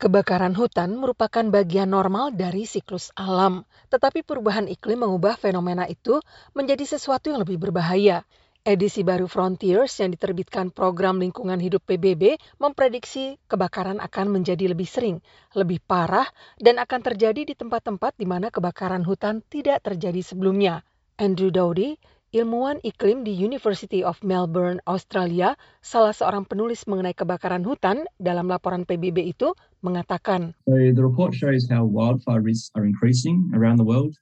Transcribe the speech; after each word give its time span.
Kebakaran 0.00 0.56
hutan 0.56 0.96
merupakan 0.96 1.44
bagian 1.52 1.92
normal 1.92 2.32
dari 2.32 2.64
siklus 2.64 3.12
alam, 3.20 3.68
tetapi 3.92 4.24
perubahan 4.24 4.64
iklim 4.64 5.04
mengubah 5.04 5.36
fenomena 5.36 5.84
itu 5.84 6.24
menjadi 6.56 6.88
sesuatu 6.88 7.28
yang 7.28 7.44
lebih 7.44 7.60
berbahaya. 7.60 8.24
Edisi 8.64 9.04
baru 9.04 9.28
Frontiers 9.28 9.92
yang 10.00 10.16
diterbitkan 10.16 10.72
Program 10.72 11.20
Lingkungan 11.20 11.60
Hidup 11.60 11.84
PBB 11.84 12.40
memprediksi 12.56 13.36
kebakaran 13.44 14.00
akan 14.00 14.40
menjadi 14.40 14.72
lebih 14.72 14.88
sering, 14.88 15.20
lebih 15.52 15.84
parah, 15.84 16.32
dan 16.56 16.80
akan 16.80 17.00
terjadi 17.04 17.44
di 17.44 17.52
tempat-tempat 17.52 18.16
di 18.16 18.24
mana 18.24 18.48
kebakaran 18.48 19.04
hutan 19.04 19.44
tidak 19.52 19.84
terjadi 19.84 20.24
sebelumnya. 20.24 20.80
Andrew 21.20 21.52
Dowdy, 21.52 22.00
ilmuwan 22.30 22.78
iklim 22.86 23.26
di 23.26 23.34
University 23.34 24.06
of 24.06 24.22
Melbourne, 24.22 24.78
Australia, 24.86 25.58
salah 25.82 26.14
seorang 26.14 26.46
penulis 26.46 26.86
mengenai 26.86 27.14
kebakaran 27.14 27.66
hutan 27.66 28.06
dalam 28.22 28.46
laporan 28.46 28.86
PBB 28.86 29.34
itu 29.34 29.58
mengatakan. 29.82 30.54
So 30.70 30.78
the 30.78 31.02
report 31.02 31.34
shows 31.34 31.66
how 31.66 31.82
wildfire 31.82 32.38
risks 32.38 32.70
are 32.78 32.86
increasing 32.86 33.50
around 33.50 33.82
the 33.82 33.86
world. 33.86 34.14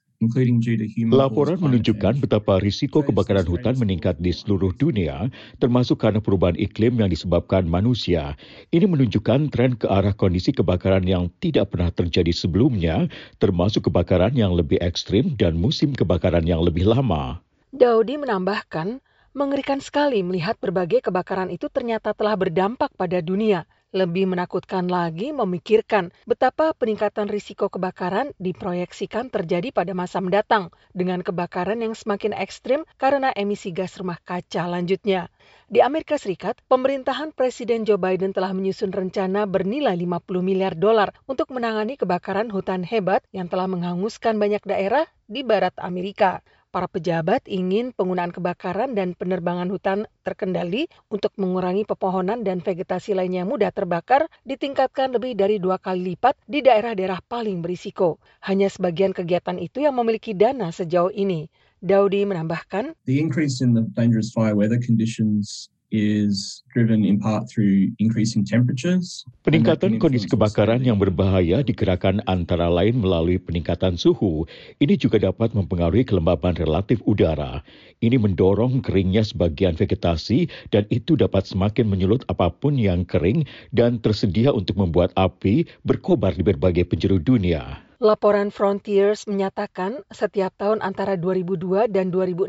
Laporan 1.15 1.63
menunjukkan 1.63 2.19
betapa 2.19 2.59
risiko 2.59 2.99
kebakaran 2.99 3.47
hutan 3.47 3.79
meningkat 3.79 4.19
di 4.19 4.35
seluruh 4.35 4.75
dunia, 4.75 5.31
termasuk 5.63 6.03
karena 6.03 6.19
perubahan 6.19 6.59
iklim 6.59 6.99
yang 6.99 7.07
disebabkan 7.07 7.63
manusia. 7.63 8.35
Ini 8.67 8.83
menunjukkan 8.83 9.47
tren 9.47 9.79
ke 9.79 9.87
arah 9.87 10.11
kondisi 10.11 10.51
kebakaran 10.51 11.07
yang 11.07 11.31
tidak 11.39 11.71
pernah 11.71 11.87
terjadi 11.87 12.35
sebelumnya, 12.35 13.07
termasuk 13.39 13.87
kebakaran 13.87 14.35
yang 14.35 14.51
lebih 14.51 14.75
ekstrim 14.83 15.39
dan 15.39 15.55
musim 15.55 15.95
kebakaran 15.95 16.43
yang 16.43 16.59
lebih 16.67 16.83
lama. 16.83 17.39
Daudi 17.69 18.17
menambahkan, 18.17 18.97
mengerikan 19.37 19.77
sekali 19.77 20.25
melihat 20.25 20.57
berbagai 20.57 21.05
kebakaran 21.05 21.53
itu 21.53 21.69
ternyata 21.69 22.17
telah 22.17 22.33
berdampak 22.33 22.89
pada 22.97 23.21
dunia. 23.21 23.69
Lebih 23.93 24.25
menakutkan 24.25 24.89
lagi 24.89 25.29
memikirkan 25.29 26.09
betapa 26.25 26.73
peningkatan 26.73 27.29
risiko 27.29 27.69
kebakaran 27.69 28.33
diproyeksikan 28.41 29.29
terjadi 29.29 29.69
pada 29.69 29.93
masa 29.93 30.17
mendatang 30.17 30.73
dengan 30.97 31.21
kebakaran 31.21 31.77
yang 31.77 31.93
semakin 31.93 32.33
ekstrim 32.33 32.89
karena 32.97 33.29
emisi 33.37 33.69
gas 33.69 34.01
rumah 34.01 34.17
kaca 34.17 34.65
lanjutnya. 34.65 35.29
Di 35.69 35.85
Amerika 35.85 36.17
Serikat, 36.17 36.57
pemerintahan 36.65 37.37
Presiden 37.37 37.85
Joe 37.85 38.01
Biden 38.01 38.33
telah 38.33 38.49
menyusun 38.49 38.89
rencana 38.89 39.45
bernilai 39.45 39.93
50 39.93 40.41
miliar 40.41 40.73
dolar 40.73 41.13
untuk 41.29 41.53
menangani 41.53 42.01
kebakaran 42.01 42.49
hutan 42.49 42.81
hebat 42.81 43.21
yang 43.29 43.45
telah 43.45 43.69
menghanguskan 43.69 44.41
banyak 44.41 44.65
daerah 44.65 45.05
di 45.29 45.45
barat 45.45 45.77
Amerika. 45.77 46.41
Para 46.69 46.85
pejabat 46.85 47.49
ingin 47.49 47.97
penggunaan 47.97 48.29
kebakaran 48.29 48.93
dan 48.93 49.17
penerbangan 49.17 49.73
hutan 49.73 50.05
terkendali 50.21 50.85
untuk 51.09 51.33
mengurangi 51.41 51.81
pepohonan 51.81 52.45
dan 52.45 52.61
vegetasi 52.61 53.17
lainnya 53.17 53.41
yang 53.41 53.49
mudah 53.49 53.73
terbakar 53.73 54.29
ditingkatkan 54.45 55.09
lebih 55.09 55.33
dari 55.33 55.57
dua 55.57 55.81
kali 55.81 56.13
lipat 56.13 56.37
di 56.45 56.61
daerah-daerah 56.61 57.25
paling 57.25 57.65
berisiko. 57.65 58.21
Hanya 58.45 58.69
sebagian 58.69 59.17
kegiatan 59.17 59.57
itu 59.57 59.81
yang 59.81 59.97
memiliki 59.97 60.37
dana 60.37 60.69
sejauh 60.69 61.09
ini. 61.09 61.49
Daudi 61.81 62.21
menambahkan, 62.21 62.93
The 63.09 63.17
increase 63.17 63.65
in 63.65 63.73
the 63.73 63.89
dangerous 63.97 64.29
fire 64.29 64.53
weather 64.53 64.77
conditions 64.77 65.73
is 65.89 66.61
driven 66.73 67.01
in 67.01 67.17
part 67.17 67.49
through 67.49 67.89
increasing 67.97 68.45
temperatures. 68.45 69.25
Peningkatan 69.43 69.97
kondisi 69.97 70.29
kebakaran 70.29 70.85
yang 70.85 71.01
berbahaya 71.01 71.65
digerakkan 71.65 72.21
antara 72.29 72.69
lain 72.69 73.01
melalui 73.01 73.41
peningkatan 73.41 73.97
suhu. 73.97 74.45
Ini 74.77 74.95
juga 74.95 75.17
dapat 75.19 75.57
mempengaruhi 75.57 76.05
kelembaban 76.05 76.53
relatif 76.55 77.01
udara. 77.09 77.65
Ini 77.99 78.21
mendorong 78.21 78.85
keringnya 78.85 79.25
sebagian 79.25 79.75
vegetasi 79.75 80.47
dan 80.69 80.85
itu 80.93 81.17
dapat 81.17 81.49
semakin 81.49 81.89
menyulut 81.89 82.23
apa 82.29 82.53
pun 82.53 82.77
yang 82.77 83.03
kering 83.03 83.43
dan 83.73 83.97
tersedia 83.99 84.53
untuk 84.53 84.77
membuat 84.77 85.11
api 85.17 85.65
berkobar 85.83 86.37
di 86.37 86.45
berbagai 86.45 86.85
penjuru 86.87 87.17
dunia. 87.17 87.88
Laporan 87.99 88.47
Frontiers 88.47 89.27
menyatakan 89.27 90.07
setiap 90.07 90.55
tahun 90.55 90.79
antara 90.79 91.19
2002 91.19 91.91
dan 91.91 92.07
2016 92.15 92.47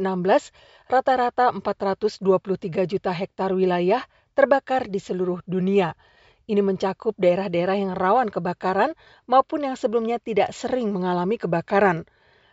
rata-rata 0.86 1.50
423 1.50 2.22
juta 2.86 3.10
hektar 3.10 3.50
wilayah 3.50 3.98
terbakar 4.38 4.86
di 4.86 5.02
seluruh 5.02 5.42
dunia. 5.50 5.98
Ini 6.46 6.62
mencakup 6.62 7.18
daerah-daerah 7.18 7.82
yang 7.82 7.98
rawan 7.98 8.30
kebakaran 8.30 8.94
maupun 9.26 9.66
yang 9.66 9.74
sebelumnya 9.74 10.22
tidak 10.22 10.54
sering 10.54 10.94
mengalami 10.94 11.34
kebakaran. 11.34 12.06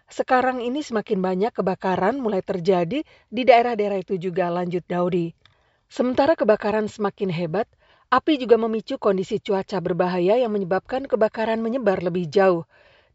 Sekarang 0.10 0.66
ini 0.66 0.82
semakin 0.82 1.22
banyak 1.22 1.54
kebakaran 1.54 2.18
mulai 2.18 2.42
terjadi 2.42 3.06
di 3.30 3.42
daerah-daerah 3.46 4.02
itu 4.02 4.18
juga 4.18 4.50
lanjut 4.50 4.82
Daudi. 4.90 5.38
Sementara 5.86 6.34
kebakaran 6.34 6.90
semakin 6.90 7.30
hebat, 7.30 7.70
api 8.10 8.42
juga 8.42 8.58
memicu 8.58 8.98
kondisi 8.98 9.38
cuaca 9.38 9.78
berbahaya 9.86 10.42
yang 10.42 10.50
menyebabkan 10.50 11.06
kebakaran 11.06 11.62
menyebar 11.62 12.02
lebih 12.02 12.26
jauh. 12.26 12.66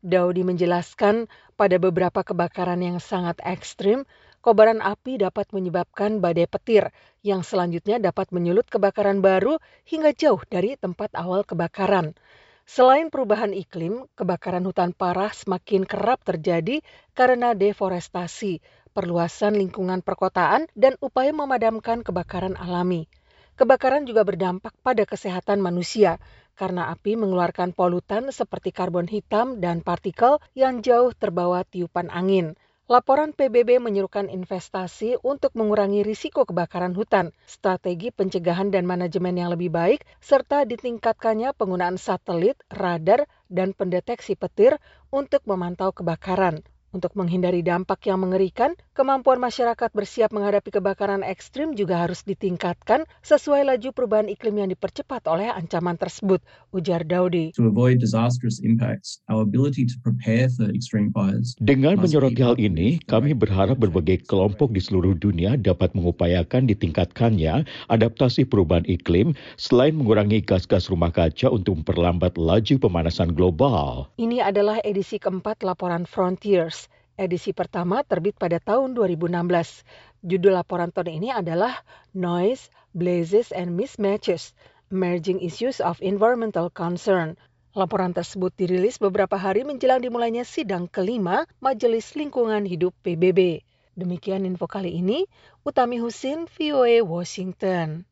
Daudi 0.02 0.42
menjelaskan 0.42 1.30
pada 1.54 1.78
beberapa 1.78 2.26
kebakaran 2.26 2.82
yang 2.82 2.98
sangat 2.98 3.38
ekstrim, 3.46 4.02
kobaran 4.42 4.82
api 4.82 5.22
dapat 5.22 5.46
menyebabkan 5.54 6.18
badai 6.18 6.50
petir 6.50 6.90
yang 7.22 7.46
selanjutnya 7.46 8.02
dapat 8.02 8.34
menyulut 8.34 8.66
kebakaran 8.66 9.22
baru 9.22 9.62
hingga 9.86 10.10
jauh 10.10 10.42
dari 10.50 10.74
tempat 10.74 11.14
awal 11.14 11.46
kebakaran. 11.46 12.18
Selain 12.66 13.14
perubahan 13.14 13.54
iklim, 13.54 14.10
kebakaran 14.18 14.66
hutan 14.66 14.90
parah 14.90 15.30
semakin 15.30 15.86
kerap 15.86 16.26
terjadi 16.26 16.82
karena 17.14 17.54
deforestasi, 17.54 18.58
perluasan 18.90 19.54
lingkungan 19.54 20.02
perkotaan, 20.02 20.66
dan 20.74 20.98
upaya 20.98 21.30
memadamkan 21.30 22.02
kebakaran 22.02 22.58
alami. 22.58 23.06
Kebakaran 23.52 24.08
juga 24.08 24.24
berdampak 24.24 24.72
pada 24.80 25.04
kesehatan 25.04 25.60
manusia, 25.60 26.16
karena 26.56 26.88
api 26.88 27.20
mengeluarkan 27.20 27.76
polutan 27.76 28.32
seperti 28.32 28.72
karbon 28.72 29.04
hitam 29.04 29.60
dan 29.60 29.84
partikel 29.84 30.40
yang 30.56 30.80
jauh 30.80 31.12
terbawa 31.12 31.60
tiupan 31.68 32.08
angin. 32.08 32.56
Laporan 32.88 33.36
PBB 33.36 33.78
menyerukan 33.78 34.32
investasi 34.32 35.20
untuk 35.20 35.52
mengurangi 35.52 36.00
risiko 36.00 36.48
kebakaran 36.48 36.96
hutan, 36.96 37.30
strategi 37.44 38.08
pencegahan 38.08 38.72
dan 38.72 38.88
manajemen 38.88 39.36
yang 39.36 39.52
lebih 39.52 39.68
baik, 39.68 40.02
serta 40.18 40.64
ditingkatkannya 40.64 41.52
penggunaan 41.52 41.96
satelit, 42.00 42.56
radar, 42.72 43.28
dan 43.52 43.76
pendeteksi 43.76 44.34
petir 44.34 44.80
untuk 45.12 45.44
memantau 45.44 45.92
kebakaran. 45.92 46.64
Untuk 46.92 47.16
menghindari 47.16 47.64
dampak 47.64 48.04
yang 48.04 48.20
mengerikan, 48.20 48.76
kemampuan 48.92 49.40
masyarakat 49.40 49.96
bersiap 49.96 50.28
menghadapi 50.28 50.76
kebakaran 50.76 51.24
ekstrim 51.24 51.72
juga 51.72 52.04
harus 52.04 52.20
ditingkatkan 52.20 53.08
sesuai 53.24 53.64
laju 53.64 53.96
perubahan 53.96 54.28
iklim 54.28 54.60
yang 54.60 54.68
dipercepat 54.68 55.24
oleh 55.24 55.48
ancaman 55.48 55.96
tersebut, 55.96 56.44
ujar 56.76 57.00
Daudi. 57.08 57.56
To 57.56 57.72
avoid 57.72 57.96
disastrous 57.96 58.60
impacts, 58.60 59.24
our 59.32 59.40
ability 59.40 59.88
to 59.88 59.96
prepare 60.04 60.52
for 60.52 60.68
extreme 60.68 61.08
fires. 61.16 61.56
Dengan 61.64 61.96
menyoroti 61.96 62.44
hal 62.44 62.60
ini, 62.60 63.00
kami 63.08 63.32
berharap 63.32 63.80
berbagai 63.80 64.28
kelompok 64.28 64.76
di 64.76 64.84
seluruh 64.84 65.16
dunia 65.16 65.56
dapat 65.56 65.96
mengupayakan 65.96 66.68
ditingkatkannya 66.68 67.64
adaptasi 67.88 68.44
perubahan 68.44 68.84
iklim 68.84 69.32
selain 69.56 69.96
mengurangi 69.96 70.44
gas-gas 70.44 70.92
rumah 70.92 71.08
kaca 71.08 71.48
untuk 71.48 71.80
memperlambat 71.80 72.36
laju 72.36 72.74
pemanasan 72.76 73.32
global. 73.32 74.12
Ini 74.20 74.44
adalah 74.44 74.76
edisi 74.84 75.16
keempat 75.16 75.64
laporan 75.64 76.04
Frontiers. 76.04 76.81
Edisi 77.20 77.52
pertama 77.52 78.00
terbit 78.00 78.40
pada 78.40 78.56
tahun 78.56 78.96
2016. 78.96 79.84
Judul 80.24 80.56
laporan 80.56 80.88
tahun 80.88 81.20
ini 81.20 81.28
adalah 81.28 81.84
Noise, 82.16 82.72
Blazes, 82.96 83.52
and 83.52 83.76
Mismatches, 83.76 84.56
Emerging 84.88 85.44
Issues 85.44 85.84
of 85.84 86.00
Environmental 86.00 86.72
Concern. 86.72 87.36
Laporan 87.76 88.16
tersebut 88.16 88.52
dirilis 88.56 88.96
beberapa 88.96 89.36
hari 89.36 89.64
menjelang 89.64 90.00
dimulainya 90.00 90.44
sidang 90.44 90.88
kelima 90.88 91.44
Majelis 91.60 92.16
Lingkungan 92.16 92.64
Hidup 92.64 92.96
PBB. 93.04 93.60
Demikian 93.92 94.48
info 94.48 94.64
kali 94.64 94.96
ini, 94.96 95.28
Utami 95.68 96.00
Husin, 96.00 96.48
VOA 96.48 97.04
Washington. 97.04 98.08